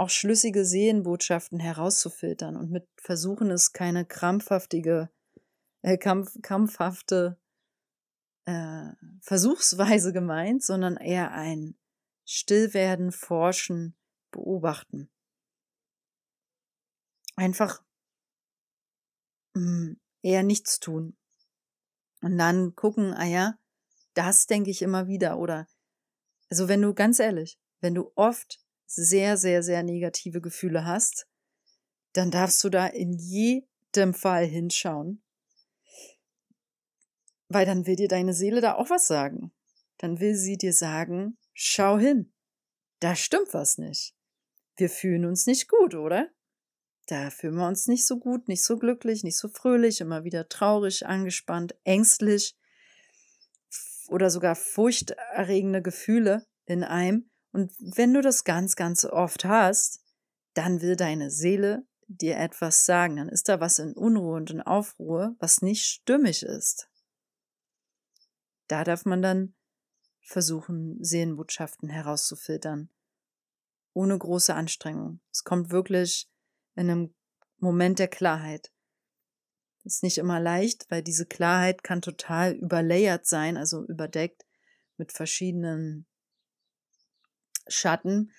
auch 0.00 0.08
schlüssige 0.08 0.64
Seelenbotschaften 0.64 1.60
herauszufiltern 1.60 2.56
und 2.56 2.70
mit 2.70 2.88
versuchen 2.96 3.50
es 3.50 3.74
keine 3.74 4.06
krampfhaftige, 4.06 5.10
äh, 5.82 5.98
krampf, 5.98 6.38
krampfhafte 6.40 7.38
äh, 8.46 8.92
Versuchsweise 9.20 10.14
gemeint, 10.14 10.64
sondern 10.64 10.96
eher 10.96 11.32
ein 11.32 11.78
Stillwerden, 12.24 13.12
Forschen, 13.12 13.94
Beobachten. 14.30 15.10
Einfach 17.36 17.82
mh, 19.52 19.60
hm, 19.60 20.00
eher 20.22 20.42
nichts 20.42 20.80
tun. 20.80 21.14
Und 22.22 22.38
dann 22.38 22.74
gucken, 22.74 23.12
ah 23.12 23.26
ja, 23.26 23.58
das 24.14 24.46
denke 24.46 24.70
ich 24.70 24.80
immer 24.80 25.08
wieder. 25.08 25.38
Oder, 25.38 25.68
also 26.48 26.68
wenn 26.68 26.80
du 26.80 26.94
ganz 26.94 27.18
ehrlich, 27.18 27.58
wenn 27.80 27.94
du 27.94 28.12
oft 28.14 28.64
sehr, 28.92 29.36
sehr, 29.36 29.62
sehr 29.62 29.82
negative 29.84 30.40
Gefühle 30.40 30.84
hast, 30.84 31.28
dann 32.12 32.30
darfst 32.30 32.62
du 32.64 32.70
da 32.70 32.86
in 32.88 33.12
jedem 33.12 34.14
Fall 34.14 34.44
hinschauen. 34.44 35.22
Weil 37.48 37.66
dann 37.66 37.86
will 37.86 37.96
dir 37.96 38.08
deine 38.08 38.34
Seele 38.34 38.60
da 38.60 38.74
auch 38.74 38.90
was 38.90 39.06
sagen. 39.06 39.52
Dann 39.98 40.18
will 40.18 40.34
sie 40.34 40.56
dir 40.56 40.72
sagen, 40.72 41.38
schau 41.54 41.98
hin. 41.98 42.32
Da 42.98 43.14
stimmt 43.14 43.54
was 43.54 43.78
nicht. 43.78 44.14
Wir 44.76 44.90
fühlen 44.90 45.24
uns 45.24 45.46
nicht 45.46 45.68
gut, 45.68 45.94
oder? 45.94 46.28
Da 47.06 47.30
fühlen 47.30 47.56
wir 47.56 47.66
uns 47.66 47.86
nicht 47.86 48.06
so 48.06 48.18
gut, 48.18 48.48
nicht 48.48 48.64
so 48.64 48.76
glücklich, 48.76 49.22
nicht 49.24 49.36
so 49.36 49.48
fröhlich, 49.48 50.00
immer 50.00 50.24
wieder 50.24 50.48
traurig, 50.48 51.06
angespannt, 51.06 51.76
ängstlich 51.84 52.56
oder 54.08 54.30
sogar 54.30 54.56
furchterregende 54.56 55.82
Gefühle 55.82 56.46
in 56.66 56.82
einem. 56.82 57.29
Und 57.52 57.72
wenn 57.78 58.14
du 58.14 58.20
das 58.20 58.44
ganz, 58.44 58.76
ganz 58.76 59.04
oft 59.04 59.44
hast, 59.44 60.02
dann 60.54 60.82
will 60.82 60.96
deine 60.96 61.30
Seele 61.30 61.84
dir 62.06 62.36
etwas 62.36 62.86
sagen. 62.86 63.16
Dann 63.16 63.28
ist 63.28 63.48
da 63.48 63.60
was 63.60 63.78
in 63.78 63.92
Unruhe 63.92 64.36
und 64.36 64.50
in 64.50 64.60
Aufruhr, 64.60 65.36
was 65.38 65.62
nicht 65.62 65.84
stimmig 65.84 66.42
ist. 66.42 66.88
Da 68.68 68.84
darf 68.84 69.04
man 69.04 69.22
dann 69.22 69.54
versuchen, 70.20 71.02
Seelenbotschaften 71.02 71.88
herauszufiltern. 71.88 72.88
Ohne 73.92 74.16
große 74.16 74.54
Anstrengung. 74.54 75.20
Es 75.32 75.42
kommt 75.42 75.70
wirklich 75.70 76.30
in 76.76 76.88
einem 76.88 77.14
Moment 77.58 77.98
der 77.98 78.08
Klarheit. 78.08 78.72
Ist 79.82 80.02
nicht 80.02 80.18
immer 80.18 80.38
leicht, 80.38 80.90
weil 80.90 81.02
diese 81.02 81.26
Klarheit 81.26 81.82
kann 81.82 82.02
total 82.02 82.52
überlayert 82.52 83.26
sein, 83.26 83.56
also 83.56 83.84
überdeckt 83.86 84.46
mit 84.96 85.12
verschiedenen 85.12 86.06
Schatten 87.70 88.32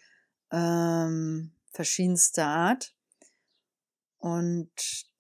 ähm, 0.51 1.51
verschiedenster 1.71 2.45
Art. 2.45 2.93
Und 4.17 4.69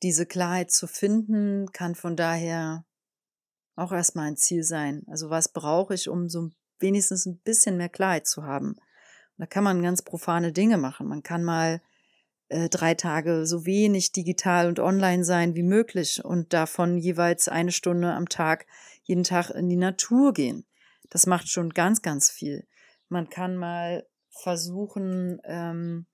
diese 0.03 0.27
Klarheit 0.27 0.71
zu 0.71 0.85
finden, 0.85 1.71
kann 1.71 1.95
von 1.95 2.15
daher 2.15 2.85
auch 3.75 3.91
erstmal 3.91 4.27
ein 4.27 4.37
Ziel 4.37 4.63
sein. 4.63 5.03
Also 5.07 5.29
was 5.29 5.51
brauche 5.51 5.95
ich, 5.95 6.07
um 6.07 6.29
so 6.29 6.51
wenigstens 6.79 7.25
ein 7.25 7.39
bisschen 7.39 7.77
mehr 7.77 7.89
Klarheit 7.89 8.27
zu 8.27 8.43
haben? 8.43 8.75
Da 9.37 9.47
kann 9.47 9.63
man 9.63 9.81
ganz 9.81 10.03
profane 10.03 10.51
Dinge 10.51 10.77
machen. 10.77 11.07
Man 11.07 11.23
kann 11.23 11.43
mal 11.43 11.81
äh, 12.49 12.69
drei 12.69 12.93
Tage 12.93 13.47
so 13.47 13.65
wenig 13.65 14.11
digital 14.11 14.67
und 14.67 14.79
online 14.79 15.23
sein 15.23 15.55
wie 15.55 15.63
möglich 15.63 16.23
und 16.23 16.53
davon 16.53 16.97
jeweils 16.97 17.47
eine 17.47 17.71
Stunde 17.71 18.13
am 18.13 18.29
Tag 18.29 18.67
jeden 19.03 19.23
Tag 19.23 19.49
in 19.49 19.67
die 19.67 19.77
Natur 19.77 20.33
gehen. 20.33 20.65
Das 21.09 21.25
macht 21.25 21.49
schon 21.49 21.71
ganz, 21.71 22.01
ganz 22.01 22.29
viel. 22.29 22.67
Man 23.11 23.29
kann 23.29 23.57
mal 23.57 24.07
versuchen, 24.29 25.41
ähm, 25.43 26.05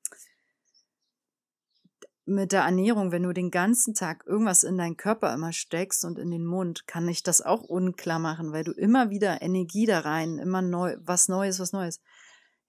mit 2.25 2.51
der 2.51 2.63
Ernährung, 2.63 3.11
wenn 3.11 3.21
du 3.21 3.33
den 3.33 3.51
ganzen 3.51 3.93
Tag 3.93 4.25
irgendwas 4.25 4.63
in 4.63 4.79
deinen 4.79 4.97
Körper 4.97 5.31
immer 5.31 5.53
steckst 5.53 6.03
und 6.03 6.17
in 6.17 6.31
den 6.31 6.43
Mund, 6.43 6.87
kann 6.87 7.07
ich 7.07 7.21
das 7.21 7.43
auch 7.43 7.61
unklar 7.61 8.17
machen, 8.17 8.51
weil 8.51 8.63
du 8.63 8.71
immer 8.71 9.11
wieder 9.11 9.43
Energie 9.43 9.85
da 9.85 9.99
rein, 9.99 10.39
immer 10.39 10.63
neu, 10.63 10.97
was 10.99 11.29
Neues, 11.29 11.59
was 11.59 11.71
Neues. 11.71 12.01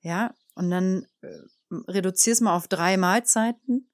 Ja, 0.02 0.34
und 0.54 0.70
dann 0.70 1.06
äh, 1.22 1.28
reduzier's 1.88 2.42
mal 2.42 2.54
auf 2.54 2.68
drei 2.68 2.98
Mahlzeiten. 2.98 3.90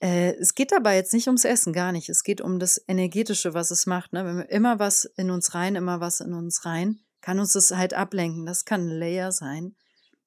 Äh, 0.00 0.34
es 0.34 0.54
geht 0.54 0.72
dabei 0.72 0.96
jetzt 0.96 1.14
nicht 1.14 1.26
ums 1.26 1.46
Essen, 1.46 1.72
gar 1.72 1.90
nicht. 1.90 2.10
Es 2.10 2.22
geht 2.22 2.42
um 2.42 2.58
das 2.58 2.84
Energetische, 2.86 3.54
was 3.54 3.70
es 3.70 3.86
macht. 3.86 4.12
Ne? 4.12 4.26
Wenn 4.26 4.36
wir 4.36 4.50
immer 4.50 4.78
was 4.78 5.06
in 5.16 5.30
uns 5.30 5.54
rein, 5.54 5.74
immer 5.74 6.00
was 6.00 6.20
in 6.20 6.34
uns 6.34 6.66
rein, 6.66 7.00
kann 7.20 7.38
uns 7.38 7.52
das 7.52 7.70
halt 7.70 7.94
ablenken. 7.94 8.46
Das 8.46 8.64
kann 8.64 8.88
ein 8.88 8.98
Layer 8.98 9.32
sein 9.32 9.76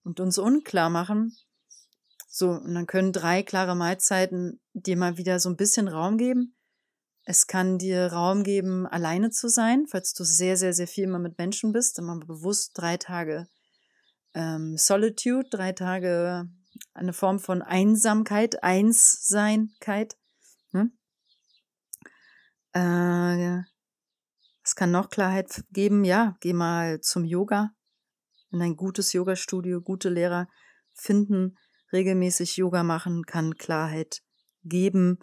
und 0.04 0.20
uns 0.20 0.38
unklar 0.38 0.90
machen. 0.90 1.36
So, 2.28 2.50
und 2.50 2.74
dann 2.74 2.88
können 2.88 3.14
drei 3.14 3.44
klare 3.44 3.76
Mahlzeiten 3.76 4.60
dir 4.74 4.98
mal 4.98 5.18
wieder 5.18 5.40
so 5.40 5.50
ein 5.50 5.58
bisschen 5.58 5.88
Raum 5.88 6.18
geben. 6.18 6.56
Es 7.26 7.48
kann 7.48 7.78
dir 7.78 8.08
Raum 8.08 8.44
geben, 8.44 8.86
alleine 8.86 9.30
zu 9.30 9.48
sein, 9.48 9.86
falls 9.88 10.14
du 10.14 10.24
sehr, 10.24 10.58
sehr, 10.58 10.74
sehr 10.74 10.88
viel 10.88 11.06
immer 11.06 11.20
mit 11.20 11.38
Menschen 11.38 11.72
bist, 11.72 11.98
dann 11.98 12.06
mal 12.06 12.20
bewusst 12.20 12.72
drei 12.74 12.98
Tage 12.98 13.48
ähm, 14.34 14.78
Solitude, 14.78 15.48
drei 15.50 15.72
Tage 15.72 16.50
eine 16.94 17.14
Form 17.14 17.40
von 17.40 17.62
Einsamkeit, 17.62 18.64
Einsseinkeit. 18.64 20.18
Hm? 20.72 20.98
Äh, 22.74 23.62
Es 24.64 24.76
kann 24.76 24.92
noch 24.92 25.10
Klarheit 25.10 25.64
geben, 25.72 26.04
ja, 26.06 26.38
geh 26.40 26.54
mal 26.54 27.02
zum 27.02 27.26
Yoga, 27.26 27.72
in 28.52 28.62
ein 28.62 28.76
gutes 28.78 29.12
Yoga-Studio, 29.12 29.82
gute 29.82 30.10
Lehrer 30.10 30.48
finden, 30.94 31.58
regelmäßig 31.92 32.58
Yoga 32.58 32.84
machen, 32.84 33.26
kann 33.26 33.56
Klarheit 33.56 34.22
geben, 34.64 35.20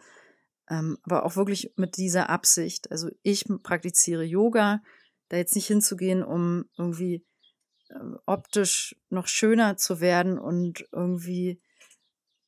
ähm, 0.69 0.99
aber 1.03 1.25
auch 1.25 1.37
wirklich 1.37 1.73
mit 1.77 1.97
dieser 1.97 2.29
Absicht. 2.29 2.91
Also 2.91 3.09
ich 3.23 3.45
praktiziere 3.63 4.25
Yoga, 4.25 4.83
da 5.29 5.37
jetzt 5.37 5.55
nicht 5.55 5.67
hinzugehen, 5.67 6.23
um 6.23 6.67
irgendwie 6.77 7.25
äh, 7.89 7.95
optisch 8.27 8.97
noch 9.09 9.27
schöner 9.27 9.77
zu 9.77 10.01
werden 10.01 10.39
und 10.39 10.87
irgendwie, 10.93 11.63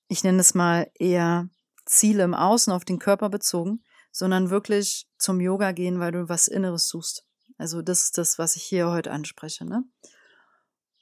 ich 0.08 0.24
nenne 0.24 0.40
es 0.40 0.54
mal 0.54 0.90
eher 0.94 1.48
Ziele 1.86 2.24
im 2.24 2.34
Außen 2.34 2.72
auf 2.72 2.84
den 2.84 2.98
Körper 2.98 3.30
bezogen, 3.30 3.82
sondern 4.12 4.50
wirklich 4.50 5.08
zum 5.18 5.40
Yoga 5.40 5.72
gehen, 5.72 5.98
weil 5.98 6.12
du 6.12 6.28
was 6.28 6.46
Inneres 6.46 6.88
suchst. 6.88 7.24
Also 7.58 7.82
das 7.82 8.02
ist 8.04 8.18
das, 8.18 8.38
was 8.38 8.54
ich 8.56 8.62
hier 8.62 8.90
heute 8.90 9.10
anspreche. 9.10 9.64
Ne? 9.64 9.84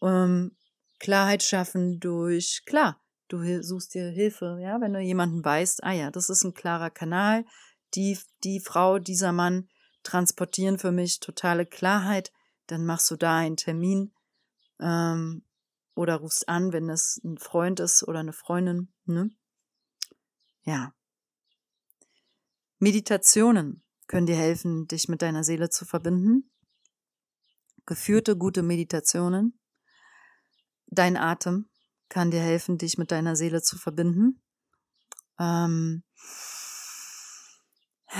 Ähm, 0.00 0.56
Klarheit 0.98 1.42
schaffen 1.42 2.00
durch, 2.00 2.62
klar, 2.64 3.02
du 3.28 3.62
suchst 3.62 3.94
dir 3.94 4.10
Hilfe, 4.10 4.58
ja, 4.62 4.80
wenn 4.80 4.92
du 4.92 5.00
jemanden 5.00 5.44
weißt, 5.44 5.82
ah 5.84 5.92
ja, 5.92 6.10
das 6.10 6.30
ist 6.30 6.44
ein 6.44 6.54
klarer 6.54 6.90
Kanal, 6.90 7.44
die, 7.94 8.18
die 8.44 8.60
Frau, 8.60 8.98
dieser 8.98 9.32
Mann 9.32 9.68
transportieren 10.02 10.78
für 10.78 10.92
mich 10.92 11.20
totale 11.20 11.66
Klarheit, 11.66 12.32
dann 12.66 12.86
machst 12.86 13.10
du 13.10 13.16
da 13.16 13.38
einen 13.38 13.56
Termin 13.56 14.12
ähm, 14.80 15.44
oder 15.94 16.16
rufst 16.16 16.48
an, 16.48 16.72
wenn 16.72 16.88
es 16.88 17.20
ein 17.24 17.38
Freund 17.38 17.80
ist 17.80 18.06
oder 18.06 18.20
eine 18.20 18.32
Freundin, 18.32 18.92
ne? 19.04 19.30
Ja. 20.62 20.92
Meditationen 22.80 23.84
können 24.06 24.26
dir 24.26 24.36
helfen, 24.36 24.88
dich 24.88 25.08
mit 25.08 25.22
deiner 25.22 25.44
Seele 25.44 25.68
zu 25.68 25.84
verbinden. 25.84 26.50
Geführte 27.86 28.36
gute 28.36 28.62
Meditationen. 28.62 29.60
Dein 30.86 31.16
Atem 31.16 31.68
kann 32.08 32.30
dir 32.30 32.40
helfen, 32.40 32.78
dich 32.78 32.96
mit 32.96 33.12
deiner 33.12 33.36
Seele 33.36 33.62
zu 33.62 33.78
verbinden. 33.78 34.42
Ähm, 35.38 36.02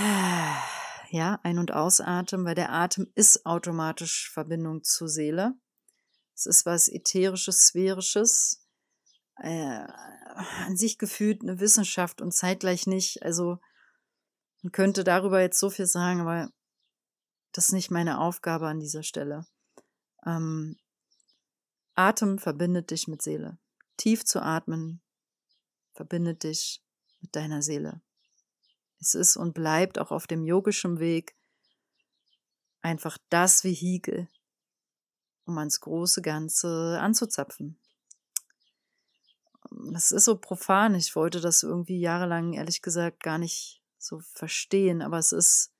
ja, 1.11 1.41
ein- 1.43 1.59
und 1.59 1.73
ausatmen, 1.73 2.45
weil 2.45 2.55
der 2.55 2.71
Atem 2.71 3.11
ist 3.15 3.47
automatisch 3.47 4.31
Verbindung 4.31 4.85
zur 4.85 5.09
Seele. 5.09 5.55
Es 6.35 6.45
ist 6.45 6.67
was 6.67 6.89
Ätherisches, 6.89 7.67
Sphärisches, 7.69 8.67
äh, 9.37 9.87
an 10.67 10.77
sich 10.77 10.99
gefühlt 10.99 11.43
eine 11.43 11.61
Wissenschaft 11.61 12.21
und 12.21 12.33
zeitgleich 12.33 12.87
nicht. 12.87 13.23
Also 13.23 13.59
man 14.63 14.73
könnte 14.73 15.05
darüber 15.05 15.41
jetzt 15.41 15.59
so 15.59 15.71
viel 15.71 15.87
sagen, 15.87 16.21
aber 16.21 16.51
das 17.53 17.69
ist 17.69 17.73
nicht 17.73 17.91
meine 17.91 18.21
Aufgabe 18.21 18.69
an 18.69 18.81
dieser 18.81 19.03
Stelle. 19.03 19.47
Ähm, 20.25 20.79
Atem 21.95 22.39
verbindet 22.39 22.91
dich 22.91 23.09
mit 23.09 23.23
Seele. 23.23 23.59
Tief 23.97 24.25
zu 24.25 24.41
atmen 24.41 25.03
verbindet 25.93 26.45
dich 26.45 26.83
mit 27.21 27.35
deiner 27.37 27.63
Seele. 27.63 28.01
Es 29.01 29.15
ist 29.15 29.37
und 29.37 29.55
bleibt 29.55 29.99
auch 29.99 30.11
auf 30.11 30.27
dem 30.27 30.45
yogischen 30.45 30.99
Weg 30.99 31.35
einfach 32.83 33.19
das 33.29 33.65
Vehikel, 33.65 34.29
um 35.45 35.59
ans 35.59 35.81
große 35.81 36.23
Ganze 36.23 36.99
anzuzapfen. 37.01 37.79
Das 39.93 40.13
ist 40.13 40.25
so 40.25 40.37
profan. 40.37 40.95
Ich 40.95 41.17
wollte 41.17 41.41
das 41.41 41.63
irgendwie 41.63 42.01
jahrelang, 42.01 42.53
ehrlich 42.55 42.83
gesagt, 42.83 43.23
gar 43.23 43.39
nicht 43.39 43.80
so 44.01 44.21
verstehen, 44.21 45.03
aber 45.03 45.19
es 45.19 45.33
ist, 45.33 45.73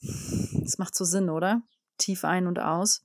es 0.00 0.78
macht 0.78 0.94
so 0.94 1.04
Sinn, 1.04 1.30
oder? 1.30 1.62
Tief 1.96 2.24
ein 2.24 2.46
und 2.46 2.58
aus. 2.58 3.04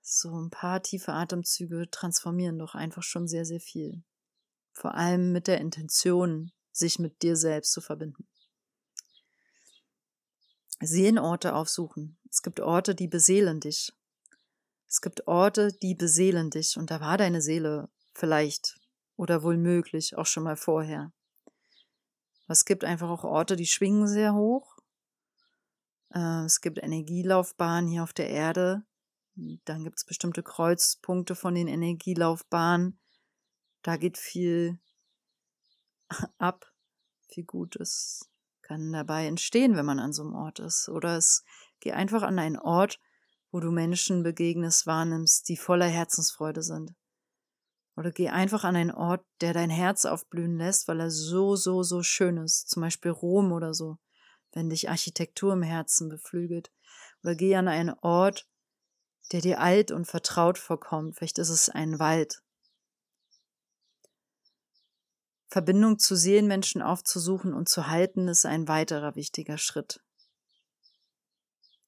So 0.00 0.30
ein 0.40 0.50
paar 0.50 0.82
tiefe 0.82 1.12
Atemzüge 1.12 1.90
transformieren 1.90 2.58
doch 2.58 2.74
einfach 2.74 3.02
schon 3.02 3.28
sehr, 3.28 3.44
sehr 3.44 3.60
viel. 3.60 4.02
Vor 4.72 4.94
allem 4.94 5.32
mit 5.32 5.46
der 5.46 5.60
Intention, 5.60 6.52
sich 6.72 6.98
mit 6.98 7.22
dir 7.22 7.36
selbst 7.36 7.72
zu 7.72 7.80
verbinden. 7.80 8.26
Seelenorte 10.80 11.54
aufsuchen. 11.54 12.18
Es 12.30 12.42
gibt 12.42 12.60
Orte, 12.60 12.94
die 12.94 13.06
beseelen 13.06 13.60
dich. 13.60 13.92
Es 14.88 15.00
gibt 15.00 15.26
Orte, 15.26 15.72
die 15.82 15.94
beseelen 15.94 16.50
dich. 16.50 16.76
Und 16.76 16.90
da 16.90 17.00
war 17.00 17.18
deine 17.18 17.42
Seele 17.42 17.88
vielleicht 18.14 18.78
oder 19.16 19.42
wohl 19.42 19.56
möglich 19.56 20.16
auch 20.16 20.26
schon 20.26 20.44
mal 20.44 20.56
vorher. 20.56 21.12
Es 22.48 22.64
gibt 22.64 22.84
einfach 22.84 23.08
auch 23.10 23.24
Orte, 23.24 23.56
die 23.56 23.66
schwingen 23.66 24.06
sehr 24.06 24.34
hoch. 24.34 24.76
Äh, 26.10 26.44
es 26.44 26.60
gibt 26.60 26.82
Energielaufbahnen 26.82 27.88
hier 27.88 28.02
auf 28.02 28.12
der 28.12 28.28
Erde. 28.28 28.84
Dann 29.34 29.84
gibt 29.84 29.98
es 29.98 30.04
bestimmte 30.04 30.42
Kreuzpunkte 30.42 31.34
von 31.34 31.54
den 31.54 31.68
Energielaufbahnen. 31.68 32.98
Da 33.82 33.96
geht 33.96 34.18
viel 34.18 34.78
ab, 36.38 36.70
viel 37.28 37.44
Gutes 37.44 38.30
kann 38.64 38.92
dabei 38.92 39.26
entstehen, 39.26 39.76
wenn 39.76 39.86
man 39.86 40.00
an 40.00 40.12
so 40.12 40.22
einem 40.22 40.34
Ort 40.34 40.58
ist. 40.58 40.88
Oder 40.88 41.16
es 41.16 41.44
geh 41.80 41.92
einfach 41.92 42.22
an 42.22 42.38
einen 42.38 42.58
Ort, 42.58 42.98
wo 43.52 43.60
du 43.60 43.70
Menschen 43.70 44.22
begegnest, 44.22 44.86
wahrnimmst, 44.86 45.48
die 45.48 45.56
voller 45.56 45.86
Herzensfreude 45.86 46.62
sind. 46.62 46.94
Oder 47.96 48.10
geh 48.10 48.28
einfach 48.28 48.64
an 48.64 48.76
einen 48.76 48.90
Ort, 48.90 49.24
der 49.40 49.52
dein 49.52 49.70
Herz 49.70 50.04
aufblühen 50.04 50.56
lässt, 50.56 50.88
weil 50.88 51.00
er 51.00 51.10
so, 51.10 51.56
so, 51.56 51.82
so 51.82 52.02
schön 52.02 52.38
ist. 52.38 52.68
Zum 52.68 52.82
Beispiel 52.82 53.12
Rom 53.12 53.52
oder 53.52 53.72
so, 53.72 53.98
wenn 54.52 54.70
dich 54.70 54.90
Architektur 54.90 55.52
im 55.52 55.62
Herzen 55.62 56.08
beflügelt. 56.08 56.72
Oder 57.22 57.34
geh 57.34 57.54
an 57.56 57.68
einen 57.68 57.94
Ort, 58.00 58.48
der 59.32 59.40
dir 59.40 59.60
alt 59.60 59.90
und 59.92 60.06
vertraut 60.06 60.58
vorkommt. 60.58 61.16
Vielleicht 61.16 61.38
ist 61.38 61.50
es 61.50 61.68
ein 61.68 61.98
Wald 61.98 62.42
Verbindung 65.54 66.00
zu 66.00 66.16
Seelenmenschen 66.16 66.82
aufzusuchen 66.82 67.54
und 67.54 67.68
zu 67.68 67.86
halten, 67.86 68.26
ist 68.26 68.44
ein 68.44 68.66
weiterer 68.66 69.14
wichtiger 69.14 69.56
Schritt. 69.56 70.00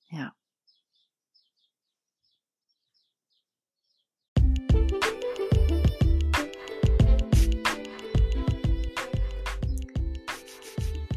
Ja. 0.08 0.36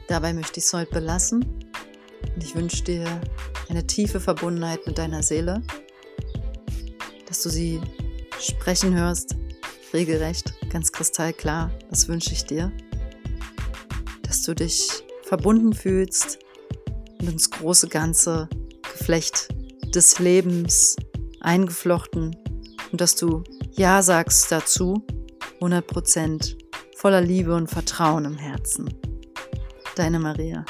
Dabei 0.10 0.34
möchte 0.34 0.60
ich 0.60 0.66
es 0.66 0.74
heute 0.74 0.92
belassen. 0.92 1.46
Und 2.36 2.44
ich 2.44 2.56
wünsche 2.56 2.84
dir 2.84 3.22
eine 3.70 3.86
tiefe 3.86 4.20
Verbundenheit 4.20 4.88
mit 4.88 4.98
deiner 4.98 5.22
Seele, 5.22 5.62
dass 7.28 7.44
du 7.44 7.50
sie 7.50 7.80
sprechen 8.40 8.96
hörst, 8.96 9.36
regelrecht, 9.94 10.56
ganz 10.72 10.92
kristallklar, 10.92 11.72
das 11.92 12.08
wünsche 12.08 12.34
ich 12.34 12.44
dir, 12.44 12.72
dass 14.24 14.42
du 14.42 14.56
dich 14.56 15.04
verbunden 15.24 15.74
fühlst 15.74 16.40
und 17.20 17.30
ins 17.30 17.52
große 17.52 17.88
ganze 17.88 18.50
Geflecht 18.92 19.50
des 19.94 20.18
Lebens 20.18 20.96
eingeflochten. 21.40 22.36
Und 22.92 23.00
dass 23.00 23.16
du 23.16 23.44
Ja 23.74 24.02
sagst 24.02 24.52
dazu, 24.52 25.06
100 25.56 25.86
Prozent 25.86 26.58
voller 26.96 27.22
Liebe 27.22 27.54
und 27.54 27.70
Vertrauen 27.70 28.26
im 28.26 28.38
Herzen. 28.38 28.90
Deine 30.00 30.18
Maria. 30.18 30.64